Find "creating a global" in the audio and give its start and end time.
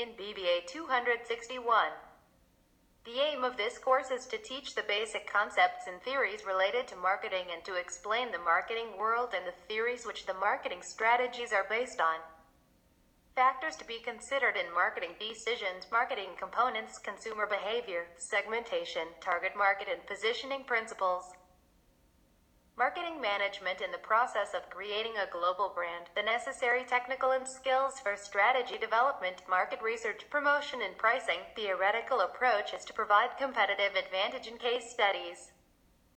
24.70-25.68